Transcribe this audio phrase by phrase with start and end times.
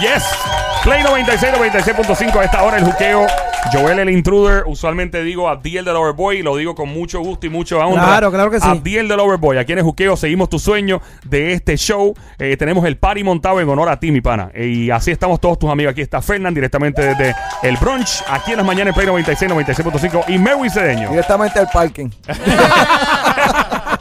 [0.00, 0.24] Yes.
[0.82, 3.26] Play 96, 96.5 a esta hora el juqueo.
[3.72, 4.64] Joel el intruder.
[4.66, 6.40] Usualmente digo Abdiel del Overboy.
[6.40, 8.04] Y lo digo con mucho gusto y mucho honra.
[8.04, 8.68] Claro, claro que sí.
[8.68, 9.56] Abdiel del Overboy.
[9.56, 12.14] Aquí en el juqueo seguimos tu sueño de este show.
[12.38, 14.50] Eh, tenemos el party montado en honor a ti, mi pana.
[14.52, 15.92] Eh, y así estamos todos tus amigos.
[15.92, 18.22] Aquí está Fernán directamente desde el brunch.
[18.28, 20.24] Aquí en las mañanas en Play 96, 96.5.
[20.28, 21.08] Y Mary Cedeño.
[21.08, 22.10] Directamente al parking.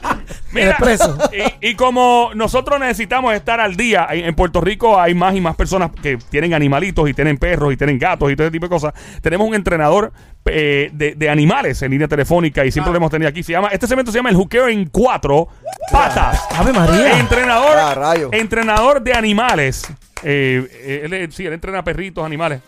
[0.55, 1.17] Expreso.
[1.61, 5.55] Y, y como nosotros necesitamos estar al día, en Puerto Rico hay más y más
[5.55, 8.69] personas que tienen animalitos y tienen perros y tienen gatos y todo ese tipo de
[8.69, 8.93] cosas.
[9.21, 10.11] Tenemos un entrenador
[10.45, 13.43] eh, de, de animales en línea telefónica y siempre lo hemos tenido aquí.
[13.43, 15.47] Se llama, este segmento se llama El Juqueo en Cuatro
[15.91, 16.45] Patas.
[16.55, 17.19] Ave María.
[17.19, 18.29] Entrenador, Ah, rayo.
[18.31, 19.83] entrenador de animales.
[20.23, 22.61] Eh, eh, él, sí, él entrena perritos, animales.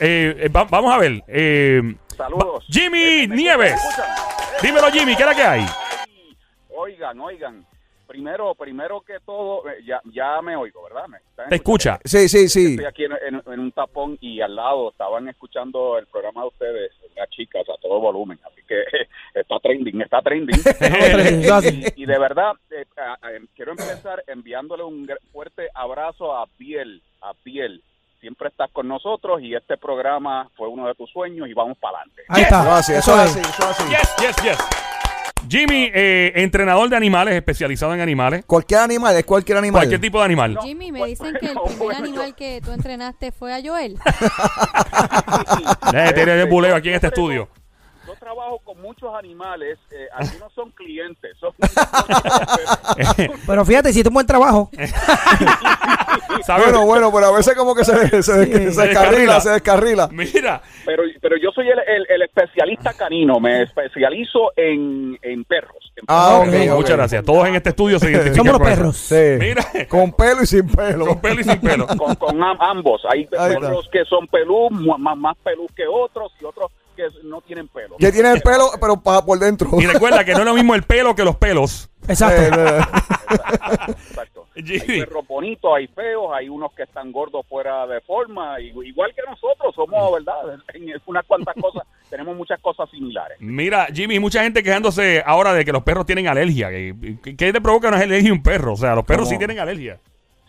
[0.00, 1.22] Eh, eh, va- vamos a ver.
[1.28, 2.64] eh, Saludos.
[2.68, 3.80] Jimmy ¿Me Nieves.
[4.62, 5.66] Dímelo, Jimmy, ¿qué es la que hay?
[6.82, 7.66] Oigan, oigan.
[8.06, 11.06] Primero, primero que todo, eh, ya, ya me oigo, ¿verdad?
[11.08, 12.00] ¿Me están Te escuchando?
[12.02, 12.18] escucha.
[12.18, 12.70] Sí, sí, sí.
[12.72, 16.48] Estoy aquí en, en- en un tapón y al lado estaban escuchando el programa de
[16.48, 18.38] ustedes, las chicas, a todo volumen.
[18.44, 18.82] Así que
[19.40, 20.60] está trending, está trending.
[21.52, 21.84] Así.
[21.96, 26.46] y, y de verdad, eh, a- a- quiero empezar enviándole un gr- fuerte abrazo a
[26.58, 27.82] Biel, a Biel.
[28.20, 31.98] Siempre estás con nosotros y este programa fue uno de tus sueños y vamos para
[31.98, 32.22] adelante.
[32.28, 32.78] Ahí está.
[32.78, 33.08] Eso es.
[33.08, 33.88] así, eso así.
[33.88, 34.81] Yes, yes, yes.
[35.48, 38.44] Jimmy, eh, entrenador de animales, especializado en animales.
[38.46, 39.80] Cualquier animal, es cualquier animal.
[39.80, 40.58] Cualquier tipo de animal.
[40.62, 41.98] Jimmy, me Bueno, dicen que el primer bueno.
[41.98, 43.98] animal que tú entrenaste fue a Joel.
[45.94, 47.48] Eh, tiene el buleo aquí en este estudio.
[48.34, 51.36] Trabajo con muchos animales, eh, algunos son clientes.
[51.38, 51.52] Son,
[53.46, 54.70] Pero fíjate, hiciste un buen trabajo.
[56.58, 58.50] Bueno, bueno, pero a veces como que se, se, se Sí.
[58.50, 59.40] descarrila, descarrila.
[59.40, 60.08] se descarrila.
[60.10, 65.92] Mira, pero, pero yo soy el, el- el especialista canino, me especializo en, en perros.
[65.96, 66.76] en Ah, perros.
[66.78, 67.24] muchas gracias.
[67.24, 68.96] Todos en este estudio se identifican Somos los perros.
[68.96, 69.36] Sí.
[69.38, 69.64] Mira.
[69.88, 71.06] Con pelo y sin pelo.
[71.06, 71.86] Con pelo y sin pelo.
[71.86, 73.02] Con, con am- ambos.
[73.08, 77.68] Hay perros que son pelú, más, más pelú que otros y otros que no tienen
[77.68, 77.96] pelo.
[77.98, 79.68] Que tiene el pelo, pero pa- por dentro.
[79.80, 81.88] Y recuerda que no es lo mismo el pelo que los pelos.
[82.08, 82.42] Exacto.
[82.60, 82.80] Eh,
[83.88, 84.46] Exacto.
[84.54, 84.94] Jimmy.
[85.00, 89.12] Hay perros bonitos, hay feos, hay unos que están gordos fuera de forma, y- igual
[89.14, 90.60] que nosotros somos, ¿verdad?
[90.74, 93.38] En unas cuantas cosas, tenemos muchas cosas similares.
[93.40, 96.68] Mira, Jimmy, mucha gente quejándose ahora de que los perros tienen alergia.
[96.70, 98.74] ¿Qué, qué te provoca una alergia a un perro?
[98.74, 99.38] O sea, los perros sí ¿Cómo?
[99.46, 99.98] tienen alergia.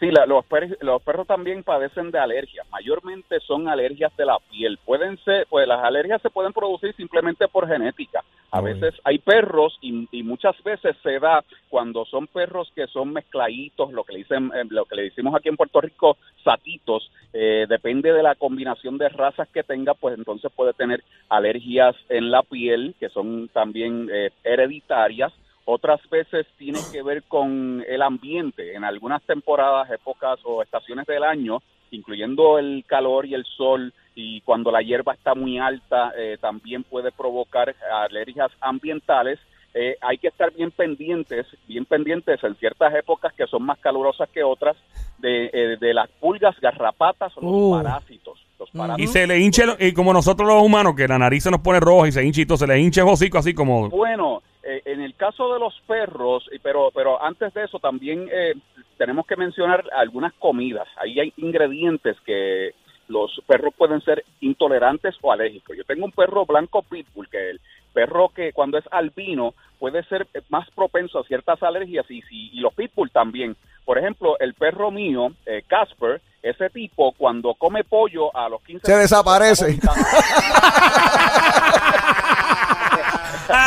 [0.04, 2.68] Sí, la- los, per- los perros también padecen de alergias.
[2.70, 4.78] Mayormente son alergias de la piel.
[4.86, 8.22] Pueden ser, pues las alergias se pueden producir simplemente por genética.
[8.52, 8.74] A Uy.
[8.74, 13.94] veces hay perros y, y muchas veces se da cuando son perros que son mezcladitos,
[13.94, 17.10] lo que le dicen, eh, lo que le decimos aquí en Puerto Rico, satitos.
[17.32, 22.30] eh, depende de la combinación de razas que tenga, pues entonces puede tener alergias en
[22.30, 25.32] la piel que son también eh, hereditarias
[25.66, 28.74] otras veces tiene que ver con el ambiente.
[28.76, 34.42] En algunas temporadas, épocas o estaciones del año, incluyendo el calor y el sol, y
[34.42, 39.40] cuando la hierba está muy alta, eh, también puede provocar alergias ambientales.
[39.76, 44.30] Eh, hay que estar bien pendientes, bien pendientes en ciertas épocas que son más calurosas
[44.30, 44.76] que otras,
[45.18, 47.84] de, eh, de las pulgas, garrapatas o los Uh.
[47.84, 48.40] parásitos.
[48.60, 51.42] Los Y parásitos se le hincha, el- y como nosotros los humanos, que la nariz
[51.44, 53.56] se nos pone roja y se hincha y todo, se le hincha el hocico así
[53.56, 53.90] como...
[53.90, 54.53] Bueno, eh,
[54.94, 58.54] en el caso de los perros, y pero pero antes de eso también eh,
[58.98, 60.88] tenemos que mencionar algunas comidas.
[60.98, 62.72] Ahí hay ingredientes que
[63.10, 65.76] los perros pueden ser intolerantes o alérgicos.
[65.76, 67.62] Yo tengo un perro blanco pitbull que el
[67.94, 72.60] perro que cuando es albino puede ser más propenso a ciertas alergias y, si- y
[72.62, 73.56] los pitbull también.
[73.86, 78.86] Por ejemplo, el perro mío, eh, Casper, ese tipo cuando come pollo a los 15
[78.88, 79.78] Se desaparece.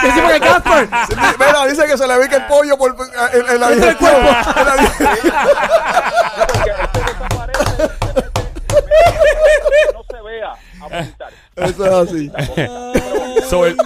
[0.06, 0.88] ¿Qué tipo de Casper?
[1.38, 2.96] Mira, dice que se le ve que el pollo por,
[3.32, 4.12] en, en la digestión.
[4.56, 5.34] En digestión.
[9.94, 11.32] no se vea a vomitar.
[11.56, 12.30] Eso es así.
[13.48, 13.76] So, El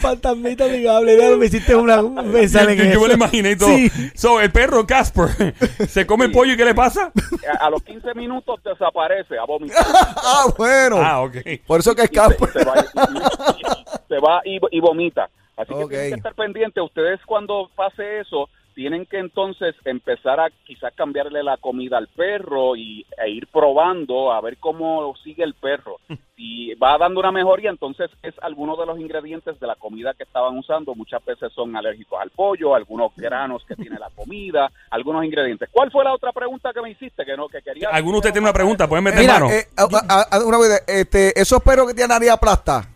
[0.00, 1.16] fantasmita amigable.
[1.16, 2.02] Ya me hiciste una.
[2.02, 3.14] Me sale yo, yo me lo eso.
[3.14, 3.68] imaginé y todo.
[3.68, 3.90] Sí.
[4.14, 5.54] So, el perro Casper
[5.88, 7.12] se come el pollo y ¿qué le pasa?
[7.60, 9.84] A, a los 15 minutos desaparece a vomitar.
[10.22, 10.96] Ah, bueno.
[11.00, 11.36] Ah, ok.
[11.66, 12.48] Por eso que es Y se, Casper.
[12.52, 15.28] se va, y- se va y, y vomita.
[15.56, 15.90] Así que Ok.
[15.90, 16.82] tienen que estar pendientes.
[16.82, 22.76] Ustedes cuando pase eso, tienen que entonces empezar a quizás cambiarle la comida al perro
[22.76, 25.96] y, e ir probando a ver cómo sigue el perro.
[26.36, 30.22] Si va dando una mejoría, entonces es alguno de los ingredientes de la comida que
[30.22, 30.94] estaban usando.
[30.94, 35.68] Muchas veces son alérgicos al pollo, algunos granos que tiene la comida, algunos ingredientes.
[35.70, 37.24] ¿Cuál fue la otra pregunta que me hiciste?
[37.26, 37.90] Que no, que quería.
[37.90, 38.88] ¿Alguno de ustedes tiene una pregunta?
[38.88, 39.50] ¿Pueden meter Mira, mano?
[39.50, 42.88] eh, a- a- a- una vez, este, esos perros que tienen nariz aplastada,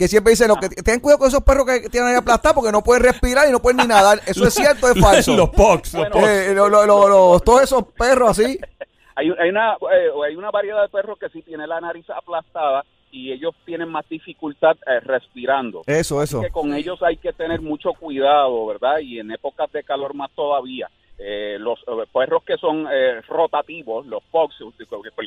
[0.00, 2.72] que siempre dicen, lo que, ten cuidado con esos perros que tienen nariz aplastada porque
[2.72, 4.18] no pueden respirar y no pueden ni nadar.
[4.26, 5.36] ¿Eso es cierto o es falso?
[5.36, 6.26] los pox, los pox.
[6.26, 8.58] Eh, lo- lo- lo- lo- todos esos perros así.
[9.14, 12.82] hay, hay una eh, hay una variedad de perros que sí tiene la nariz aplastada
[13.12, 15.82] y ellos tienen más dificultad eh, respirando.
[15.86, 16.40] Eso, eso.
[16.40, 19.00] que con ellos hay que tener mucho cuidado, ¿verdad?
[19.00, 20.88] Y en épocas de calor más todavía.
[21.22, 24.54] Eh, los eh, perros que son eh, rotativos, los fox,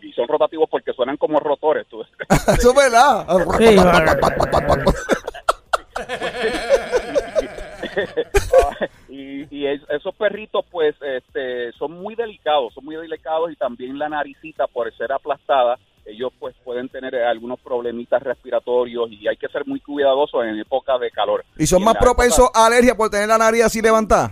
[0.01, 1.85] y son rotativos porque suenan como rotores.
[1.87, 2.01] tú-
[2.57, 3.27] Eso es verdad.
[3.59, 3.75] Sí,
[9.09, 13.97] y y es- esos perritos, pues, este, son muy delicados, son muy delicados y también
[13.99, 19.37] la naricita, por ser aplastada, ellos pues pueden tener eh, algunos problemitas respiratorios y hay
[19.37, 21.45] que ser muy cuidadosos en época de calor.
[21.57, 24.31] Y son más propensos a alergia por tener la nariz así levantada.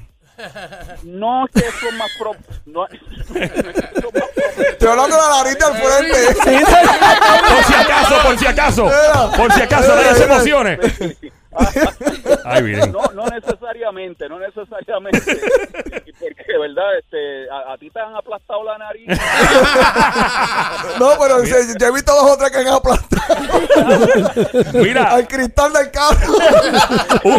[1.04, 2.36] No es que son más pro...
[2.66, 2.88] No,
[4.72, 6.36] Estoy hablando de la nariz del frente.
[7.50, 8.92] Por si acaso, por si acaso.
[9.38, 10.80] Por si acaso, nadie se emocione.
[12.46, 12.92] Ay, miren.
[12.92, 15.20] No, no necesariamente, no necesariamente.
[16.22, 19.08] Porque, de verdad, este, a, a ti te han aplastado la nariz.
[21.00, 23.12] No, pero se- yo he visto dos o tres que han aplastado
[24.84, 26.34] Mira, al cristal del carro.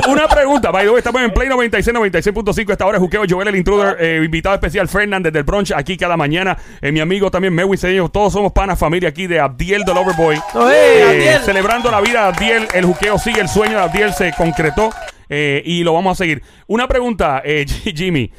[0.09, 0.71] una pregunta.
[0.71, 2.73] By the way, estamos en Play 96, 96.5.
[2.73, 6.17] Esta hora es Juqueo, Joel, el intruder, eh, invitado especial, Fernández del Bronx, aquí cada
[6.17, 6.57] mañana.
[6.81, 8.09] Eh, mi amigo también, Mewis Cedeño.
[8.09, 10.41] Todos somos panas, familia aquí de Abdiel del Overboy.
[10.55, 11.41] Oye, Abdiel.
[11.43, 12.69] Celebrando la vida de Abdiel.
[12.75, 14.91] El Juqueo sigue, el sueño de Abdiel se concretó.
[15.35, 16.43] Eh, y lo vamos a seguir.
[16.67, 17.65] Una pregunta, eh,
[17.95, 18.31] Jimmy.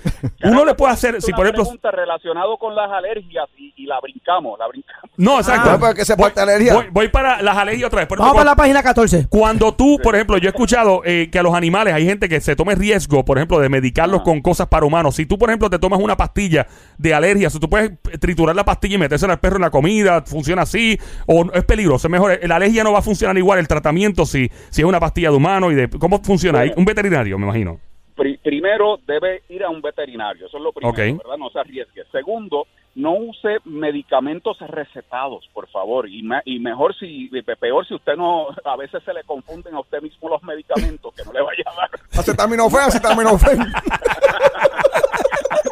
[0.44, 1.64] Uno le puede hacer, si Una por ejemplo.
[1.64, 5.10] pregunta relacionado con las alergias y, y la brincamos, la brincamos.
[5.18, 5.84] No, exacto.
[5.84, 6.76] Ah, que se parte alergia.
[6.76, 8.08] Voy, voy para las alergias otra vez.
[8.08, 9.28] Por Vamos para la página 14.
[9.28, 12.40] Cuando tú, por ejemplo, yo he escuchado eh, que a los animales hay gente que
[12.42, 15.16] se tome riesgo, por ejemplo, de medicarlos con cosas para humanos.
[15.16, 16.68] Si tú, por ejemplo, te tomas una pastilla
[17.00, 20.22] de alergia, si tú puedes triturar la pastilla y metérsela al perro en la comida,
[20.28, 22.40] funciona así, o es peligroso, es mejor.
[22.44, 25.38] La alergia no va a funcionar igual, el tratamiento, si, si es una pastilla de
[25.38, 25.90] humano y de.
[25.90, 26.60] ¿Cómo funciona?
[26.60, 27.80] Hay un veterinario, me imagino.
[28.16, 30.94] Pri- primero, debe ir a un veterinario, eso es lo primero.
[31.18, 31.38] ¿verdad?
[31.38, 32.04] No se arriesgue.
[32.12, 38.16] Segundo, no use medicamentos recetados, por favor, y, me- y mejor si, peor si usted
[38.16, 41.64] no, a veces se le confunden a usted mismo los medicamentos, que no le vaya
[41.66, 41.90] a dar.
[42.20, 43.60] Acetaminofén, acetaminofén.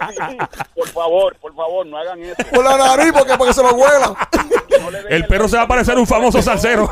[0.02, 0.38] Sí,
[0.76, 2.36] por favor, por favor, no hagan eso.
[2.54, 4.14] Por la nariz, porque, porque se lo huela.
[4.82, 6.90] No El perro se va a parecer un famoso salsero.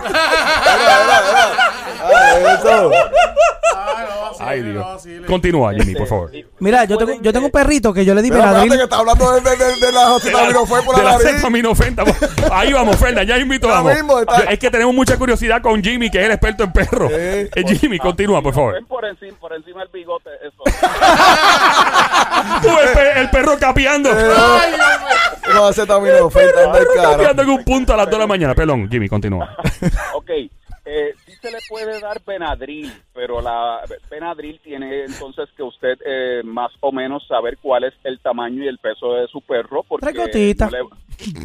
[4.41, 4.85] Ay, Dios.
[5.27, 6.31] Continúa, Jimmy, por favor.
[6.59, 8.83] Mira, yo tengo, yo tengo un perrito que yo le di Mira, espérate que Benadryl.
[8.83, 11.27] está hablando de, de, de, de la acetaminofén por de la la nariz.
[11.33, 12.15] acetaminofén, estamos-
[12.51, 13.93] Ahí vamos, Fernan, ya invito, Ya vamos.
[13.93, 14.43] mismo está.
[14.45, 17.11] Yo- Es que tenemos mucha curiosidad con Jimmy, que es el experto en perros.
[17.13, 17.49] Eh,
[17.79, 18.73] Jimmy, continúa, por favor.
[18.75, 20.63] Ven por encima, por encima del bigote, eso.
[22.61, 24.09] Tú, el, pe- el perro capeando.
[25.53, 27.11] No, acetaminofén, está cara.
[27.11, 28.55] Capeando en un punto a las 2 de la mañana.
[28.55, 29.55] Perdón, Jimmy, continúa.
[30.13, 30.29] Ok,
[30.85, 36.71] eh, se le puede dar Benadryl, pero la Benadryl tiene entonces que usted eh, más
[36.81, 40.05] o menos saber cuál es el tamaño y el peso de su perro, porque
[40.65, 40.79] no le-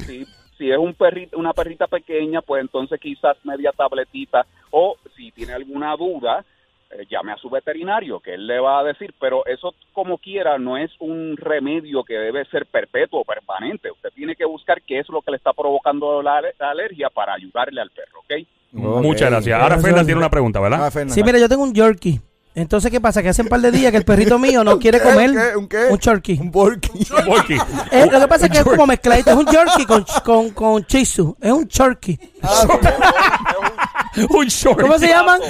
[0.07, 0.25] si,
[0.59, 5.53] si es un perrito, una perrita pequeña, pues entonces quizás media tabletita, o si tiene
[5.53, 6.45] alguna duda,
[6.91, 10.59] eh, llame a su veterinario, que él le va a decir, pero eso como quiera
[10.59, 13.91] no es un remedio que debe ser perpetuo o permanente.
[13.91, 17.35] Usted tiene que buscar qué es lo que le está provocando la, la alergia para
[17.35, 18.47] ayudarle al perro, ¿ok?
[18.75, 19.61] Muchas gracias.
[19.61, 20.93] Ahora Fernan tiene una pregunta, Ah, ¿verdad?
[20.93, 21.15] Fernan.
[21.15, 22.21] Sí, mira, yo tengo un Yorkie.
[22.57, 23.21] Entonces, ¿qué pasa?
[23.21, 25.05] Que hace un par de días que el perrito mío no quiere ¿Qué?
[25.05, 25.57] comer ¿Un qué?
[25.57, 25.89] ¿Un qué?
[25.91, 26.41] un Yorkie.
[26.41, 26.55] Un.
[27.91, 29.31] Eh, lo que pasa es que es como mezcladito.
[29.31, 29.87] Es un Yorkie
[30.25, 31.37] con, con, Tzu.
[31.41, 32.19] Es un Yorkie.
[34.31, 34.81] Un short.
[34.81, 35.41] ¿Cómo se llaman?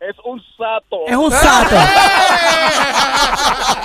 [0.00, 0.98] Es un sato.
[1.06, 1.76] Es un sato.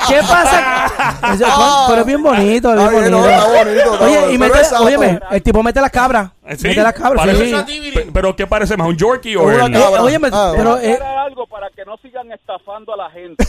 [0.07, 0.85] ¿Qué pasa?
[1.33, 3.29] Eso- pero es bien bonito, es bien Ay, no, bonito.
[3.29, 4.83] está bonito, está Oye, bonito, y pero mete, es sato.
[4.83, 6.31] óyeme, el tipo mete las cabras.
[6.45, 6.67] Eh, ¿Sí?
[6.67, 7.91] Mete las cabras, Parece- sí.
[7.93, 8.87] Pe- ¿Pero qué parece más?
[8.87, 9.97] ¿Un Yorkie o Una el- cabra.
[9.97, 13.43] Eh, óyeme, Ah, pero eh, algo para que no sigan estafando a la gente.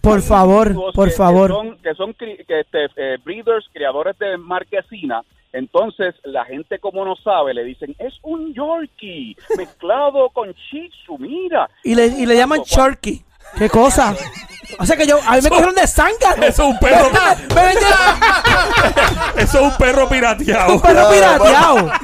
[0.00, 1.48] Por favor, por que- favor.
[1.50, 5.22] Que son, que son que este, eh, breeders, criadores de marquesina.
[5.52, 11.68] Entonces, la gente como no sabe, le dicen, es un Yorkie mezclado con Shih mira.
[11.82, 13.24] Y le, y le llaman Sharky.
[13.58, 14.14] ¿Qué cosa?
[14.78, 16.16] O sea que yo, a mí me cogieron de sangre.
[16.48, 17.10] Eso es un perro.
[17.54, 17.98] Me vendieron
[19.36, 20.74] Eso es un perro pirateado.
[20.74, 21.90] un perro pirateado.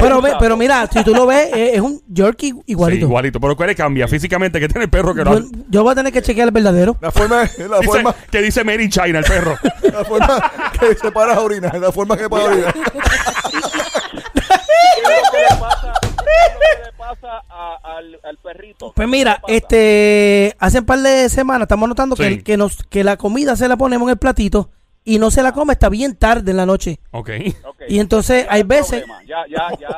[0.00, 3.04] Pero, ve- pero mira, si tú lo ves, es un Yorkie Sí, igualito.
[3.04, 3.38] igualito.
[3.38, 4.58] Pero ¿cuál cambia físicamente?
[4.58, 5.38] que tiene el perro que no?
[5.38, 6.96] Yo, yo voy a tener que chequear el verdadero.
[7.02, 9.58] La forma, la Dice- forma, que dice Mary in China, el perro.
[9.92, 12.72] la forma que se para a orinar, la forma que para orinar.
[12.72, 12.94] ¿Qué es
[15.02, 18.92] lo que le pasa, qué es lo que le pasa a- al, al perrito?
[18.94, 22.22] Pues mira, este, hace un par de semanas estamos notando Sí.
[22.22, 24.70] que, que, nos, que la comida se la ponemos en el platito
[25.04, 27.00] y no se la come hasta bien tarde en la noche.
[27.12, 27.30] Ok.
[27.64, 27.82] Ok.
[27.88, 29.04] Y entonces hay veces...
[29.26, 29.88] ya, ya, ya,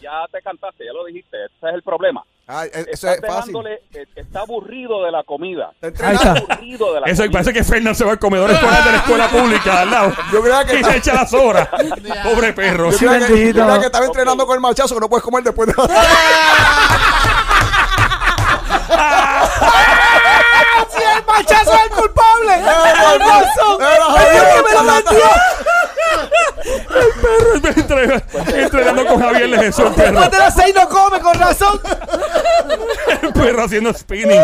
[0.00, 1.36] ya te cantaste, ya lo dijiste.
[1.44, 2.24] Ese es el problema.
[2.46, 3.52] Ah, e- eso Estás es fácil.
[3.54, 5.70] dejándole, eh, está aburrido de la comida.
[5.80, 6.40] Está Ahí entrenando.
[6.42, 6.54] está.
[6.54, 7.32] Aburrido de la Eso comida.
[7.32, 10.12] parece que Fernan se va al comedor escolar de la escuela pública al lado.
[10.32, 11.68] Yo creía que y se echa las horas.
[12.22, 12.90] Pobre perro.
[12.90, 15.74] Yo que, yo estaba entrenando con el machazo que no puedes comer después de
[20.94, 22.62] ¡Sí, el machazo es el culpable!
[27.22, 30.20] Perro entre- entrenando con Javier le Jesús, el perro.
[30.20, 31.80] Después de las seis no come, con razón.
[33.22, 34.40] El perro haciendo spinning.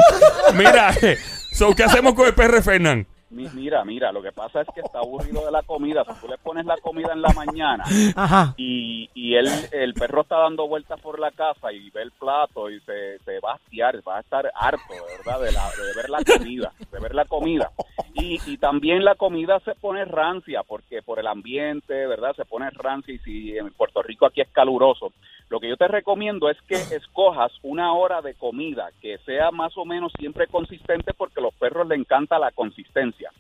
[0.55, 1.19] Mira, eh,
[1.53, 3.07] so, ¿qué hacemos con el perro Fernán?
[3.31, 6.05] Mi- Mira, mira, lo que pasa es que está aburrido de la comida.
[6.05, 7.85] Si tú le pones la comida en la mañana
[8.17, 8.55] Ajá.
[8.57, 12.69] y, y él, el perro está dando vueltas por la casa y ve el plato
[12.71, 15.95] y se, se va a hastiar, va a estar harto, de verdad, de, la, de
[15.97, 17.71] ver la comida, de ver la comida.
[18.15, 22.35] Y, y también la comida se pone rancia, porque por el ambiente, ¿verdad?
[22.35, 25.13] Se pone rancia y si en Puerto Rico aquí es caluroso.
[25.51, 29.77] Lo que yo te recomiendo es que escojas una hora de comida que sea más
[29.77, 33.31] o menos siempre consistente porque a los perros les encanta la consistencia.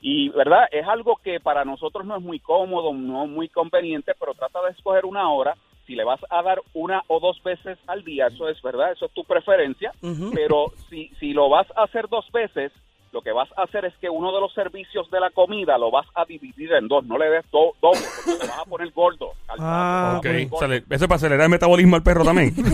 [0.00, 0.68] Y, ¿verdad?
[0.70, 4.62] Es algo que para nosotros no es muy cómodo, no es muy conveniente, pero trata
[4.62, 5.54] de escoger una hora.
[5.86, 8.92] Si le vas a dar una o dos veces al día, eso es, ¿verdad?
[8.92, 9.92] Eso es tu preferencia.
[10.34, 12.72] Pero si, si lo vas a hacer dos veces,
[13.12, 15.90] lo que vas a hacer es que uno de los servicios de la comida lo
[15.90, 17.04] vas a dividir en dos.
[17.06, 19.32] No le des do- doble, porque te vas a poner gordo.
[19.48, 20.58] al- Ah, Ok, poner gordo.
[20.66, 22.52] sale- eso es para acelerar el metabolismo al perro también.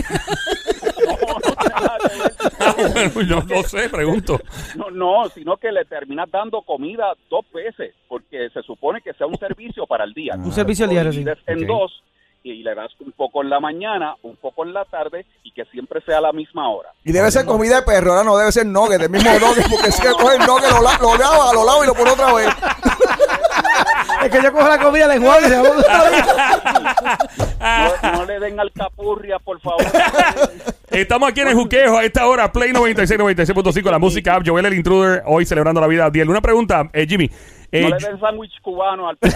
[1.05, 1.17] No,
[3.23, 3.37] no.
[3.55, 4.39] Ah, sé, pregunto.
[4.75, 9.27] No, no, sino que le terminas dando comida dos veces, porque se supone que sea
[9.27, 10.35] un servicio para el día.
[10.35, 11.19] Un servicio diario, sí.
[11.19, 11.67] Divides en Ok.
[11.67, 12.03] dos
[12.53, 15.65] y le das un poco en la mañana, un poco en la tarde y que
[15.65, 16.89] siempre sea a la misma hora.
[17.03, 19.89] Y debe ser comida de perro, ahora no debe ser nugget, del mismo nugget, porque
[19.89, 22.33] es que coge el nugget, lo, la- lo lava, lo lava y lo pone otra
[22.33, 22.47] vez.
[24.23, 26.25] Es que yo cojo la comida de Juan y se va otra vez.
[28.01, 29.83] No, no le den alcapurria, por favor.
[30.95, 34.65] Estamos aquí en el juqueo a esta hora, Play 96, 96.5, la música app, Joel
[34.65, 36.09] el Intruder, hoy celebrando la vida.
[36.09, 37.29] Diel, una pregunta, eh, Jimmy.
[37.71, 39.35] eh, No le den sándwich cubano al perro.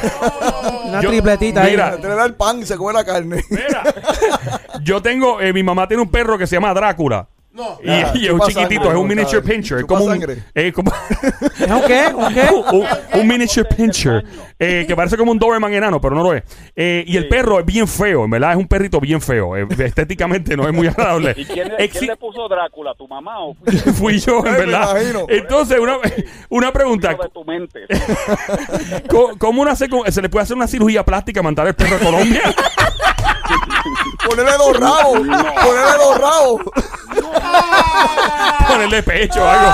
[0.86, 1.72] Una Yo- tripletita ahí.
[1.72, 3.44] mira, Te le da el pan y se come la carne.
[3.50, 3.84] Mira,
[4.84, 7.28] yo tengo, eh, mi mamá tiene un perro que se llama Drácula.
[7.52, 7.78] No.
[7.84, 9.78] Y, Ah, y es un chiquitito, sangre, es un miniature pincher.
[9.80, 10.92] Es como un, eh, como-
[11.60, 12.08] ¿Es un qué?
[12.14, 12.48] ¿Un qué?
[12.72, 12.86] un,
[13.22, 14.24] un miniature pincher.
[14.60, 16.44] eh, que parece como un Doberman enano, pero no lo es.
[16.76, 19.58] Eh, y el perro es bien feo, en verdad es un perrito bien feo.
[19.58, 21.34] eh, estéticamente no es muy agradable.
[21.38, 22.94] ¿Y quién, le- Exi- quién le puso Drácula?
[22.96, 23.56] ¿Tu mamá o
[23.96, 24.92] Fui yo, en verdad.
[24.92, 25.26] imagino.
[25.28, 25.98] Entonces, una,
[26.50, 27.18] una pregunta.
[29.10, 32.42] ¿Cómo, cómo con- se le puede hacer una cirugía plástica mandar el perro a Colombia?
[34.26, 36.62] Ponerle dos rabos, ponerle dos rabos.
[38.68, 39.74] Ponerle pecho o algo.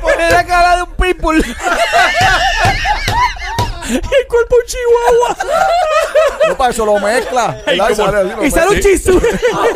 [0.00, 1.44] Poner la cara de un pitbull.
[3.88, 5.36] El cuerpo un chihuahua.
[6.48, 7.58] No, para eso lo mezcla.
[7.72, 7.94] Y ¿cómo?
[7.94, 8.92] sale así, lo Y sale un mezcla.
[8.92, 9.20] chisú.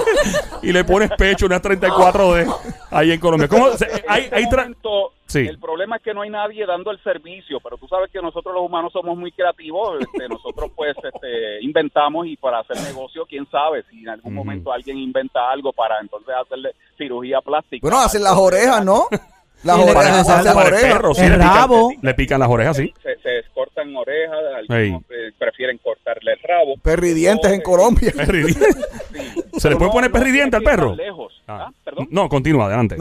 [0.62, 2.54] y le pones pecho, unas 34D
[2.92, 3.48] ahí en Colombia.
[3.48, 5.40] ¿Cómo se- hay, hay este tra- momento, Sí.
[5.40, 8.54] El problema es que no hay nadie dando el servicio, pero tú sabes que nosotros
[8.54, 9.98] los humanos somos muy creativos.
[10.00, 14.72] este, nosotros pues este, inventamos y para hacer negocio, quién sabe si en algún momento
[14.72, 17.80] alguien inventa algo para entonces hacerle cirugía plástica.
[17.82, 19.06] Bueno, hacen las orejas, ¿no?
[19.64, 20.80] Las orejas, el orejas.
[20.82, 21.90] perro, sí, El le pican, rabo.
[22.02, 22.92] le pican las orejas, sí.
[23.02, 26.74] Se, se cortan orejas, algunos eh, prefieren cortarle el rabo.
[26.82, 28.12] Perridientes en eh, Colombia.
[28.16, 28.72] Perridiente.
[28.72, 29.42] sí.
[29.58, 30.94] ¿Se le puede no- poner no perridiente al que ir perro?
[30.94, 31.42] lejos.
[31.48, 31.66] Ah.
[31.68, 32.06] Ah, perdón.
[32.10, 32.96] No, continúa, adelante.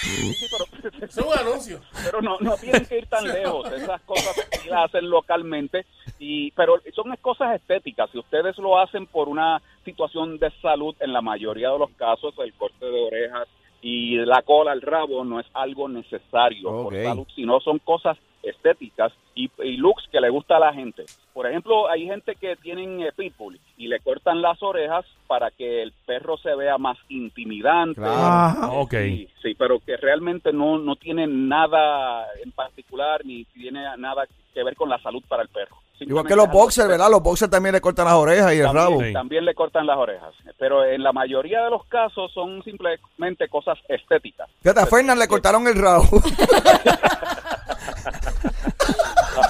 [0.00, 0.64] Sí, pero-
[1.08, 1.80] Es un anuncio.
[2.04, 3.70] pero no, no tienen que ir tan lejos.
[3.72, 5.86] Esas cosas sí las hacen localmente,
[6.18, 8.10] y pero son cosas estéticas.
[8.10, 12.34] Si ustedes lo hacen por una situación de salud, en la mayoría de los casos,
[12.38, 13.48] el corte de orejas
[13.80, 19.12] y la cola, el rabo, no es algo necesario por salud, sino son cosas estéticas
[19.34, 21.04] y, y looks que le gusta a la gente.
[21.32, 25.82] Por ejemplo, hay gente que tienen eh, pitbull y le cortan las orejas para que
[25.82, 28.00] el perro se vea más intimidante.
[28.04, 28.70] Ajá.
[28.72, 28.94] Ok.
[28.94, 34.62] Sí, sí, pero que realmente no, no tiene nada en particular ni tiene nada que
[34.62, 35.76] ver con la salud para el perro.
[36.00, 36.88] Igual que los boxers.
[36.88, 37.10] ¿verdad?
[37.10, 39.00] Los boxers también le cortan las orejas y el También, rabo.
[39.02, 39.12] Sí.
[39.12, 43.78] también le cortan las orejas, pero en la mayoría de los casos son simplemente cosas
[43.88, 44.48] estéticas.
[44.62, 46.04] Fíjate, a Fernan le cortaron el rabo.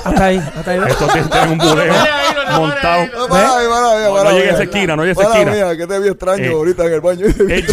[0.05, 0.81] Hasta ahí, hasta ahí.
[0.87, 3.07] Estos tienen un no, montado.
[3.07, 3.29] no.
[3.29, 5.53] Para, para, para, No, no llegue a esa esquina, no llegue a esa esquina.
[5.53, 6.53] mira, que te vi extraño Eh.
[6.53, 7.27] ahorita en el baño.
[7.39, 7.67] El,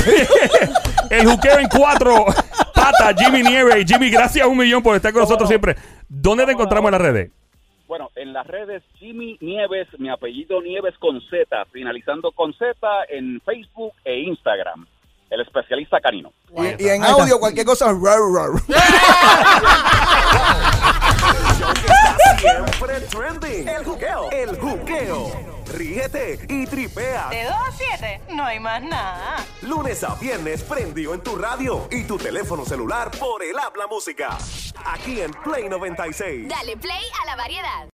[1.20, 2.26] el juqueo en cuatro
[2.74, 3.86] patas, Jimmy Nieves.
[3.86, 5.76] Jimmy, gracias un millón por estar con nosotros siempre.
[6.08, 7.32] ¿Dónde te encontramos en las redes?
[7.88, 12.76] Bueno, en las redes Jimmy Nieves, mi apellido Nieves con Z, finalizando con Z
[13.10, 14.88] en Facebook e Instagram.
[15.30, 16.32] El especialista canino.
[16.56, 17.88] Y, y en audio, cualquier cosa.
[17.88, 18.52] rar, rar.
[22.46, 23.68] siempre trending.
[23.68, 24.32] El juqueo.
[24.32, 25.32] El juqueo.
[25.74, 27.30] Ríete y tripea.
[27.30, 29.38] De 2 a 7, no hay más nada.
[29.62, 34.38] Lunes a viernes prendió en tu radio y tu teléfono celular por el habla música.
[34.86, 36.48] Aquí en Play 96.
[36.48, 37.84] Dale play a la variedad.